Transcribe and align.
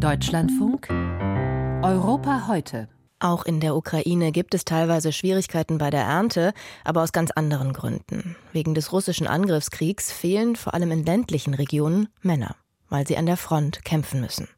Deutschlandfunk 0.00 0.88
Europa 1.82 2.46
heute. 2.48 2.88
Auch 3.18 3.44
in 3.44 3.60
der 3.60 3.76
Ukraine 3.76 4.32
gibt 4.32 4.54
es 4.54 4.64
teilweise 4.64 5.12
Schwierigkeiten 5.12 5.76
bei 5.76 5.90
der 5.90 6.00
Ernte, 6.00 6.54
aber 6.84 7.02
aus 7.02 7.12
ganz 7.12 7.30
anderen 7.32 7.74
Gründen. 7.74 8.34
Wegen 8.52 8.72
des 8.72 8.92
russischen 8.92 9.26
Angriffskriegs 9.26 10.10
fehlen 10.10 10.56
vor 10.56 10.72
allem 10.72 10.90
in 10.90 11.04
ländlichen 11.04 11.52
Regionen 11.52 12.08
Männer, 12.22 12.56
weil 12.88 13.06
sie 13.06 13.18
an 13.18 13.26
der 13.26 13.36
Front 13.36 13.84
kämpfen 13.84 14.22
müssen. 14.22 14.48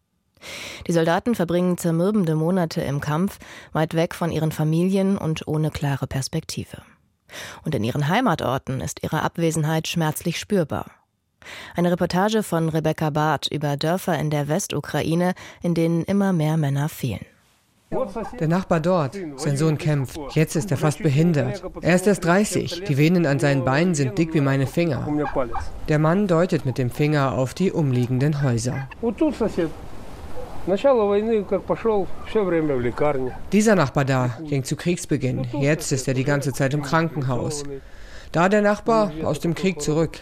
Die 0.86 0.92
Soldaten 0.92 1.34
verbringen 1.34 1.76
zermürbende 1.76 2.36
Monate 2.36 2.80
im 2.82 3.00
Kampf, 3.00 3.40
weit 3.72 3.94
weg 3.94 4.14
von 4.14 4.30
ihren 4.30 4.52
Familien 4.52 5.18
und 5.18 5.48
ohne 5.48 5.72
klare 5.72 6.06
Perspektive. 6.06 6.82
Und 7.64 7.74
in 7.74 7.82
ihren 7.82 8.06
Heimatorten 8.06 8.80
ist 8.80 9.02
ihre 9.02 9.22
Abwesenheit 9.22 9.88
schmerzlich 9.88 10.38
spürbar. 10.38 11.01
Eine 11.76 11.90
Reportage 11.90 12.42
von 12.42 12.68
Rebecca 12.68 13.10
Barth 13.10 13.48
über 13.50 13.76
Dörfer 13.76 14.18
in 14.18 14.30
der 14.30 14.48
Westukraine, 14.48 15.34
in 15.62 15.74
denen 15.74 16.04
immer 16.04 16.32
mehr 16.32 16.56
Männer 16.56 16.88
fehlen. 16.88 17.24
Der 18.40 18.48
Nachbar 18.48 18.80
dort, 18.80 19.18
sein 19.36 19.56
Sohn 19.56 19.76
kämpft. 19.76 20.18
Jetzt 20.30 20.56
ist 20.56 20.70
er 20.70 20.76
fast 20.76 21.02
behindert. 21.02 21.62
Er 21.82 21.94
ist 21.94 22.06
erst 22.06 22.24
30. 22.24 22.84
Die 22.84 22.96
Venen 22.96 23.26
an 23.26 23.38
seinen 23.38 23.64
Beinen 23.64 23.94
sind 23.94 24.16
dick 24.16 24.32
wie 24.34 24.40
meine 24.40 24.66
Finger. 24.66 25.06
Der 25.88 25.98
Mann 25.98 26.26
deutet 26.26 26.64
mit 26.64 26.78
dem 26.78 26.90
Finger 26.90 27.32
auf 27.36 27.54
die 27.54 27.70
umliegenden 27.70 28.42
Häuser. 28.42 28.88
Dieser 33.52 33.74
Nachbar 33.74 34.04
da 34.04 34.38
ging 34.46 34.64
zu 34.64 34.76
Kriegsbeginn. 34.76 35.46
Jetzt 35.60 35.92
ist 35.92 36.08
er 36.08 36.14
die 36.14 36.24
ganze 36.24 36.52
Zeit 36.52 36.72
im 36.72 36.82
Krankenhaus. 36.82 37.64
Da 38.32 38.48
der 38.48 38.62
Nachbar 38.62 39.12
aus 39.24 39.40
dem 39.40 39.54
Krieg 39.54 39.82
zurück. 39.82 40.20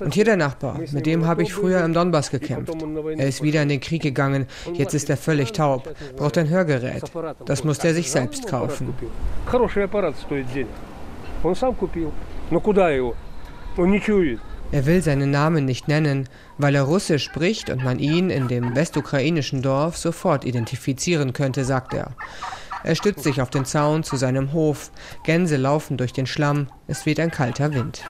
Und 0.00 0.14
hier 0.14 0.24
der 0.24 0.36
Nachbar, 0.36 0.78
mit 0.92 1.06
dem 1.06 1.26
habe 1.26 1.42
ich 1.42 1.52
früher 1.52 1.84
im 1.84 1.92
Donbass 1.92 2.30
gekämpft. 2.30 2.74
Er 3.16 3.26
ist 3.26 3.42
wieder 3.42 3.62
in 3.62 3.68
den 3.68 3.80
Krieg 3.80 4.02
gegangen, 4.02 4.46
jetzt 4.74 4.94
ist 4.94 5.10
er 5.10 5.16
völlig 5.16 5.52
taub, 5.52 5.92
braucht 6.16 6.38
ein 6.38 6.48
Hörgerät. 6.48 7.02
Das 7.44 7.64
muss 7.64 7.78
er 7.78 7.94
sich 7.94 8.10
selbst 8.10 8.46
kaufen. 8.46 8.94
Er 14.70 14.84
will 14.86 15.02
seinen 15.02 15.30
Namen 15.30 15.64
nicht 15.64 15.88
nennen, 15.88 16.28
weil 16.58 16.74
er 16.74 16.82
Russisch 16.82 17.24
spricht 17.24 17.70
und 17.70 17.82
man 17.82 17.98
ihn 17.98 18.28
in 18.28 18.48
dem 18.48 18.76
westukrainischen 18.76 19.62
Dorf 19.62 19.96
sofort 19.96 20.44
identifizieren 20.44 21.32
könnte, 21.32 21.64
sagt 21.64 21.94
er. 21.94 22.12
Er 22.84 22.94
stützt 22.94 23.24
sich 23.24 23.42
auf 23.42 23.50
den 23.50 23.64
Zaun 23.64 24.04
zu 24.04 24.16
seinem 24.16 24.52
Hof. 24.52 24.90
Gänse 25.24 25.56
laufen 25.56 25.96
durch 25.96 26.12
den 26.12 26.26
Schlamm. 26.26 26.68
Es 26.86 27.06
weht 27.06 27.20
ein 27.20 27.30
kalter 27.30 27.74
Wind. 27.74 28.06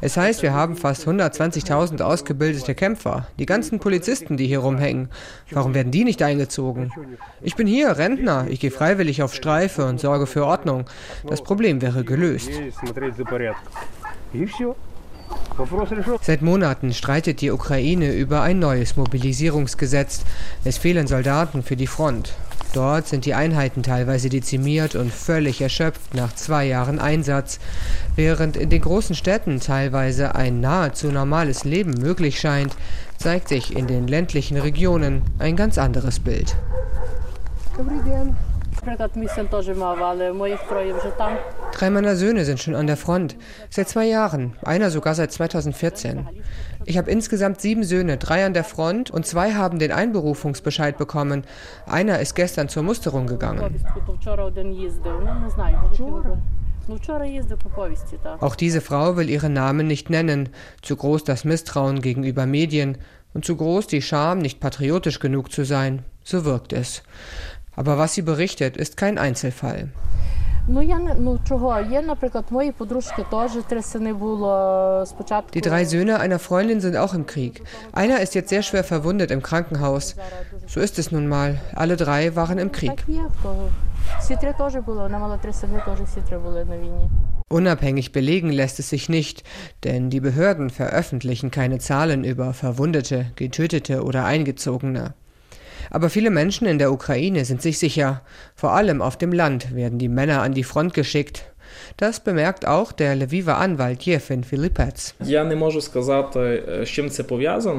Es 0.00 0.16
heißt, 0.16 0.42
wir 0.42 0.54
haben 0.54 0.76
fast 0.76 1.08
120.000 1.08 2.02
ausgebildete 2.02 2.74
Kämpfer. 2.74 3.26
Die 3.38 3.46
ganzen 3.46 3.80
Polizisten, 3.80 4.36
die 4.36 4.46
hier 4.46 4.60
rumhängen. 4.60 5.10
Warum 5.50 5.74
werden 5.74 5.90
die 5.90 6.04
nicht 6.04 6.22
eingezogen? 6.22 6.92
Ich 7.42 7.56
bin 7.56 7.66
hier, 7.66 7.98
Rentner. 7.98 8.46
Ich 8.48 8.60
gehe 8.60 8.70
freiwillig 8.70 9.22
auf 9.22 9.34
Streife 9.34 9.86
und 9.86 10.00
sorge 10.00 10.26
für 10.26 10.46
Ordnung. 10.46 10.84
Das 11.26 11.42
Problem 11.42 11.82
wäre 11.82 12.04
gelöst. 12.04 12.50
Seit 16.20 16.42
Monaten 16.42 16.92
streitet 16.92 17.40
die 17.40 17.50
Ukraine 17.50 18.12
über 18.12 18.42
ein 18.42 18.58
neues 18.58 18.96
Mobilisierungsgesetz. 18.96 20.24
Es 20.64 20.76
fehlen 20.76 21.06
Soldaten 21.06 21.62
für 21.62 21.76
die 21.76 21.86
Front. 21.86 22.34
Dort 22.74 23.06
sind 23.08 23.24
die 23.24 23.32
Einheiten 23.32 23.82
teilweise 23.82 24.28
dezimiert 24.28 24.96
und 24.96 25.10
völlig 25.10 25.62
erschöpft 25.62 26.14
nach 26.14 26.34
zwei 26.34 26.66
Jahren 26.66 26.98
Einsatz, 26.98 27.58
während 28.16 28.56
in 28.56 28.68
den 28.68 28.82
großen 28.82 29.14
Städten 29.14 29.60
teilweise 29.60 30.34
ein 30.34 30.60
nahezu 30.60 31.06
normales 31.06 31.64
Leben 31.64 31.92
möglich 31.92 32.38
scheint, 32.38 32.76
zeigt 33.16 33.48
sich 33.48 33.74
in 33.74 33.86
den 33.86 34.06
ländlichen 34.06 34.58
Regionen 34.58 35.22
ein 35.38 35.56
ganz 35.56 35.78
anderes 35.78 36.20
Bild. 36.20 36.54
Drei 41.76 41.90
meiner 41.90 42.16
Söhne 42.16 42.46
sind 42.46 42.58
schon 42.58 42.74
an 42.74 42.86
der 42.86 42.96
Front. 42.96 43.36
Seit 43.68 43.90
zwei 43.90 44.06
Jahren. 44.06 44.54
Einer 44.62 44.90
sogar 44.90 45.14
seit 45.14 45.30
2014. 45.30 46.26
Ich 46.86 46.96
habe 46.96 47.10
insgesamt 47.10 47.60
sieben 47.60 47.84
Söhne, 47.84 48.16
drei 48.16 48.46
an 48.46 48.54
der 48.54 48.64
Front 48.64 49.10
und 49.10 49.26
zwei 49.26 49.52
haben 49.52 49.78
den 49.78 49.92
Einberufungsbescheid 49.92 50.96
bekommen. 50.96 51.44
Einer 51.84 52.18
ist 52.20 52.34
gestern 52.34 52.70
zur 52.70 52.82
Musterung 52.82 53.26
gegangen. 53.26 53.76
Auch 58.40 58.56
diese 58.56 58.80
Frau 58.80 59.16
will 59.18 59.28
ihren 59.28 59.52
Namen 59.52 59.86
nicht 59.86 60.08
nennen. 60.08 60.48
Zu 60.80 60.96
groß 60.96 61.24
das 61.24 61.44
Misstrauen 61.44 62.00
gegenüber 62.00 62.46
Medien 62.46 62.96
und 63.34 63.44
zu 63.44 63.54
groß 63.54 63.86
die 63.86 64.00
Scham, 64.00 64.38
nicht 64.38 64.60
patriotisch 64.60 65.18
genug 65.20 65.52
zu 65.52 65.66
sein. 65.66 66.04
So 66.24 66.46
wirkt 66.46 66.72
es. 66.72 67.02
Aber 67.74 67.98
was 67.98 68.14
sie 68.14 68.22
berichtet, 68.22 68.78
ist 68.78 68.96
kein 68.96 69.18
Einzelfall. 69.18 69.90
Die 75.54 75.60
drei 75.60 75.84
Söhne 75.84 76.18
einer 76.18 76.40
Freundin 76.40 76.80
sind 76.80 76.96
auch 76.96 77.14
im 77.14 77.26
Krieg. 77.26 77.62
Einer 77.92 78.20
ist 78.20 78.34
jetzt 78.34 78.48
sehr 78.48 78.62
schwer 78.62 78.82
verwundet 78.82 79.30
im 79.30 79.42
Krankenhaus. 79.42 80.16
So 80.66 80.80
ist 80.80 80.98
es 80.98 81.12
nun 81.12 81.28
mal. 81.28 81.60
Alle 81.76 81.96
drei 81.96 82.34
waren 82.34 82.58
im 82.58 82.72
Krieg. 82.72 83.04
Unabhängig 87.48 88.10
belegen 88.10 88.50
lässt 88.50 88.80
es 88.80 88.90
sich 88.90 89.08
nicht, 89.08 89.44
denn 89.84 90.10
die 90.10 90.20
Behörden 90.20 90.70
veröffentlichen 90.70 91.52
keine 91.52 91.78
Zahlen 91.78 92.24
über 92.24 92.52
Verwundete, 92.52 93.26
Getötete 93.36 94.02
oder 94.02 94.24
Eingezogene. 94.24 95.14
Aber 95.90 96.10
viele 96.10 96.30
Menschen 96.30 96.66
in 96.66 96.78
der 96.78 96.92
Ukraine 96.92 97.44
sind 97.44 97.62
sich 97.62 97.78
sicher, 97.78 98.22
vor 98.54 98.72
allem 98.72 99.02
auf 99.02 99.16
dem 99.16 99.32
Land 99.32 99.74
werden 99.74 99.98
die 99.98 100.08
Männer 100.08 100.42
an 100.42 100.52
die 100.52 100.64
Front 100.64 100.94
geschickt. 100.94 101.52
Das 101.96 102.20
bemerkt 102.20 102.66
auch 102.66 102.92
der 102.92 103.14
Lviver 103.16 103.58
Anwalt 103.58 104.02
Jefin 104.02 104.44
Filipets. 104.44 105.14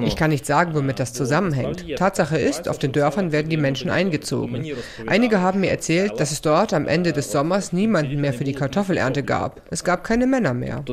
Ich 0.03 0.15
kann 0.15 0.29
nicht 0.29 0.45
sagen, 0.45 0.73
womit 0.73 0.99
das 0.99 1.13
zusammenhängt. 1.13 1.85
Tatsache 1.97 2.37
ist, 2.37 2.67
auf 2.67 2.77
den 2.77 2.91
Dörfern 2.91 3.31
werden 3.31 3.49
die 3.49 3.57
Menschen 3.57 3.89
eingezogen. 3.89 4.65
Einige 5.05 5.41
haben 5.41 5.61
mir 5.61 5.71
erzählt, 5.71 6.19
dass 6.19 6.31
es 6.31 6.41
dort 6.41 6.73
am 6.73 6.87
Ende 6.87 7.13
des 7.13 7.31
Sommers 7.31 7.73
niemanden 7.73 8.21
mehr 8.21 8.33
für 8.33 8.43
die 8.43 8.53
Kartoffelernte 8.53 9.23
gab. 9.23 9.61
Es 9.69 9.83
gab 9.83 10.03
keine 10.03 10.27
Männer 10.27 10.53
mehr. 10.53 10.83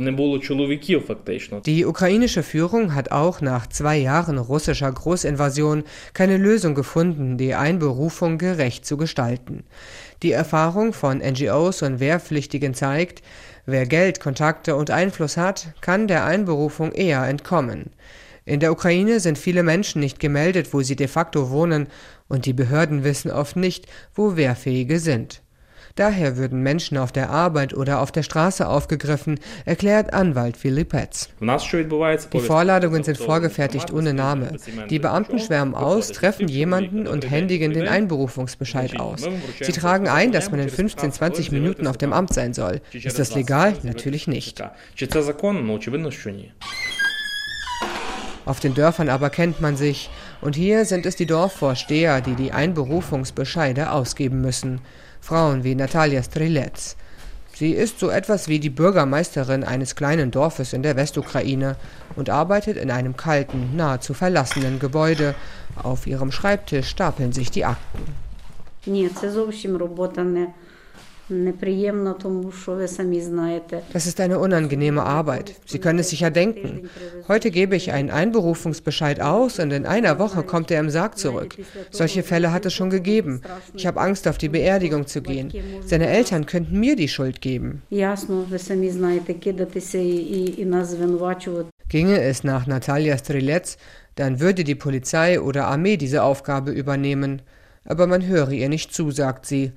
Die 1.67 1.87
ukrainische 1.87 2.43
Führung 2.43 2.95
hat 2.95 3.11
auch 3.11 3.41
nach 3.41 3.67
zwei 3.69 3.97
Jahren 3.97 4.39
russischer 4.39 4.91
Großinvasion 4.93 5.85
keine 6.13 6.37
Lösung 6.37 6.75
gefunden, 6.75 7.39
die 7.39 7.55
Einberufung 7.55 8.39
gerecht 8.39 8.87
zu 8.87 8.97
gestalten. 8.97 9.65
Die 10.23 10.33
Erfahrung 10.33 10.93
von 10.93 11.19
NGOs 11.19 11.83
und 11.83 12.01
Wehrpflichtigen 12.01 12.75
zeigt, 12.75 13.23
wer 13.67 13.87
Geld, 13.87 14.21
Kontakte 14.21 14.77
und 14.77 14.91
Einfluss 14.91 15.37
hat, 15.37 15.69
kann 15.81 16.09
der 16.09 16.25
Einberufung 16.25 16.93
eher 16.93 17.25
entkommen. 17.25 17.91
In 18.47 18.61
der 18.61 18.73
Ukraine 18.73 19.21
sind 19.21 19.39
viele 19.39 19.63
Menschen 19.63 20.01
nicht 20.01 20.21
gemeldet, 20.21 20.73
wo 20.73 20.83
sie 20.83 20.97
de 20.97 21.09
facto 21.09 21.51
wohnen, 21.51 21.89
und 22.29 22.47
die 22.47 22.53
Behörden 22.53 23.05
wissen 23.05 23.31
oft 23.31 23.57
nicht, 23.57 23.87
wo 24.15 24.37
Wehrfähige 24.37 24.99
sind. 24.99 25.43
Daher 25.97 26.37
würden 26.37 26.61
Menschen 26.61 26.99
auf 26.99 27.13
der 27.13 27.31
Arbeit 27.31 27.73
oder 27.73 28.01
auf 28.01 28.11
der 28.11 28.25
Straße 28.25 28.67
aufgegriffen, 28.67 29.39
erklärt 29.65 30.13
Anwalt 30.13 30.57
Philippetz. 30.57 31.29
Die 31.41 32.41
Vorladungen 32.41 33.05
sind 33.05 33.17
vorgefertigt 33.17 33.93
ohne 33.93 34.13
Name. 34.13 34.57
Die 34.91 34.99
Beamten 34.99 35.39
schwärmen 35.39 35.77
aus, 35.77 36.11
treffen 36.11 36.49
jemanden 36.49 37.07
und 37.07 37.31
händigen 37.31 37.73
den 37.73 37.87
Einberufungsbescheid 37.87 38.99
aus. 38.99 39.29
Sie 39.61 39.71
tragen 39.71 40.09
ein, 40.09 40.33
dass 40.33 40.51
man 40.51 40.59
in 40.59 40.69
15, 40.69 41.13
20 41.13 41.53
Minuten 41.53 41.87
auf 41.87 41.97
dem 41.97 42.13
Amt 42.13 42.35
sein 42.35 42.55
soll. 42.55 42.81
Ist 42.93 43.21
das 43.21 43.37
legal? 43.37 43.75
Natürlich 43.85 44.27
nicht. 44.27 44.65
Auf 48.46 48.60
den 48.60 48.74
Dörfern 48.74 49.10
aber 49.10 49.30
kennt 49.30 49.62
man 49.62 49.76
sich, 49.76 50.10
und 50.42 50.56
hier 50.56 50.86
sind 50.86 51.06
es 51.06 51.16
die 51.16 51.26
Dorfvorsteher, 51.26 52.22
die 52.22 52.36
die 52.36 52.52
Einberufungsbescheide 52.52 53.92
ausgeben 53.92 54.42
müssen. 54.42 54.82
Frauen 55.22 55.64
wie 55.64 55.76
Natalia 55.76 56.24
Strilets. 56.24 56.96
Sie 57.54 57.72
ist 57.72 58.00
so 58.00 58.10
etwas 58.10 58.48
wie 58.48 58.60
die 58.60 58.70
Bürgermeisterin 58.70 59.66
eines 59.66 59.96
kleinen 59.96 60.32
Dorfes 60.32 60.72
in 60.72 60.82
der 60.82 60.96
Westukraine 60.96 61.76
und 62.16 62.30
arbeitet 62.30 62.78
in 62.78 62.90
einem 62.90 63.18
kalten, 63.18 63.76
nahezu 63.76 64.14
verlassenen 64.14 64.80
Gebäude. 64.80 65.36
Auf 65.76 66.08
ihrem 66.08 66.32
Schreibtisch 66.32 66.88
stapeln 66.88 67.34
sich 67.34 67.52
die 67.52 67.66
Akten. 67.66 68.06
Ні, 68.88 69.10
це 69.10 69.32
зовсім 69.32 69.78
робота 69.78 70.24
не 70.24 70.48
das 73.93 74.07
ist 74.07 74.21
eine 74.21 74.39
unangenehme 74.39 75.03
Arbeit. 75.03 75.55
Sie 75.65 75.79
können 75.79 75.99
es 75.99 76.11
sicher 76.11 76.31
denken. 76.31 76.91
Heute 77.29 77.51
gebe 77.51 77.77
ich 77.77 77.93
einen 77.93 78.11
Einberufungsbescheid 78.11 79.23
aus 79.23 79.59
und 79.59 79.73
in 79.73 79.87
einer 79.87 80.19
Woche 80.19 80.43
kommt 80.43 80.71
er 80.71 80.81
im 80.81 80.91
Sarg 80.91 81.17
zurück. 81.17 81.57
Solche 81.91 82.23
Fälle 82.23 82.53
hat 82.53 82.67
es 82.67 82.75
schon 82.75 82.91
gegeben. 82.91 83.41
Ich 83.73 83.87
habe 83.87 84.03
Angst, 84.03 84.29
auf 84.29 84.37
die 84.37 84.51
Beerdigung 84.51 85.07
zu 85.07 85.23
gehen. 85.23 85.51
Seine 85.87 86.09
Eltern 86.09 86.45
könnten 86.45 86.79
mir 86.79 86.95
die 86.95 87.09
Schuld 87.09 87.41
geben. 87.41 87.83
Ginge 91.89 92.21
es 92.21 92.45
nach 92.45 92.67
Natalia 92.67 93.17
Strelets, 93.17 93.79
dann 94.17 94.41
würde 94.41 94.65
die 94.65 94.75
Polizei 94.75 95.41
oder 95.41 95.69
Armee 95.69 95.97
diese 95.97 96.23
Aufgabe 96.23 96.71
übernehmen. 96.71 97.41
Aber 97.87 98.07
man 98.07 98.27
höre 98.27 98.51
ihr 98.51 98.69
nicht 98.69 98.93
zu, 98.93 99.11
sagt 99.11 99.47
sie, 99.47 99.73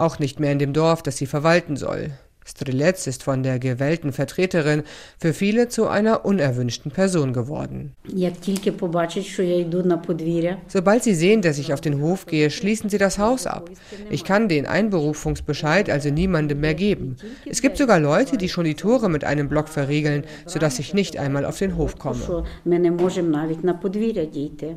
auch 0.00 0.18
nicht 0.18 0.40
mehr 0.40 0.52
in 0.52 0.58
dem 0.58 0.72
Dorf, 0.72 1.02
das 1.02 1.16
sie 1.16 1.26
verwalten 1.26 1.76
soll. 1.76 2.10
Strelets 2.50 3.06
ist 3.06 3.22
von 3.22 3.42
der 3.42 3.58
gewählten 3.58 4.12
Vertreterin 4.12 4.82
für 5.18 5.32
viele 5.32 5.68
zu 5.68 5.88
einer 5.88 6.24
unerwünschten 6.24 6.90
Person 6.90 7.32
geworden. 7.32 7.92
Sobald 10.66 11.02
sie 11.02 11.14
sehen, 11.14 11.42
dass 11.42 11.58
ich 11.58 11.72
auf 11.72 11.80
den 11.80 12.00
Hof 12.00 12.26
gehe, 12.26 12.50
schließen 12.50 12.90
sie 12.90 12.98
das 12.98 13.18
Haus 13.18 13.46
ab. 13.46 13.70
Ich 14.10 14.24
kann 14.24 14.48
den 14.48 14.66
Einberufungsbescheid 14.66 15.90
also 15.90 16.10
niemandem 16.10 16.60
mehr 16.60 16.74
geben. 16.74 17.16
Es 17.46 17.62
gibt 17.62 17.76
sogar 17.76 18.00
Leute, 18.00 18.36
die 18.36 18.48
schon 18.48 18.64
die 18.64 18.74
Tore 18.74 19.08
mit 19.08 19.24
einem 19.24 19.48
Block 19.48 19.68
verriegeln, 19.68 20.24
sodass 20.46 20.78
ich 20.78 20.94
nicht 20.94 21.18
einmal 21.18 21.44
auf 21.44 21.58
den 21.58 21.76
Hof 21.76 21.98
komme. 21.98 22.44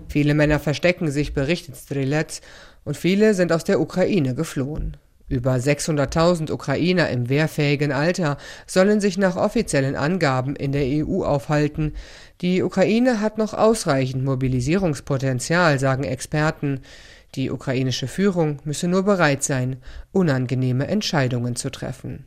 Viele 0.10 0.34
Männer 0.34 0.60
verstecken 0.60 1.10
sich, 1.10 1.34
berichtet 1.34 1.75
Strelets, 1.78 2.42
und 2.86 2.98
viele 2.98 3.34
sind 3.34 3.54
aus 3.54 3.64
der 3.64 3.80
Ukraine 3.80 4.36
geflohen. 4.36 4.98
Über 5.30 5.56
600.000 5.56 6.52
Ukrainer 6.52 7.10
im 7.10 7.30
wehrfähigen 7.30 7.92
Alter 7.92 8.38
sollen 8.68 9.00
sich 9.00 9.18
nach 9.18 9.36
offiziellen 9.36 9.96
Angaben 9.96 10.56
in 10.56 10.72
der 10.72 10.86
EU 10.86 11.24
aufhalten. 11.24 11.94
Die 12.42 12.62
Ukraine 12.62 13.22
hat 13.22 13.38
noch 13.38 13.54
ausreichend 13.54 14.24
Mobilisierungspotenzial, 14.25 15.80
sagen 15.80 16.04
Experten. 16.04 16.81
Die 17.36 17.50
ukrainische 17.50 18.08
Führung 18.08 18.60
müsse 18.64 18.88
nur 18.88 19.04
bereit 19.04 19.44
sein, 19.44 19.78
unangenehme 20.12 20.88
Entscheidungen 20.88 21.56
zu 21.56 21.72
treffen. 21.72 22.25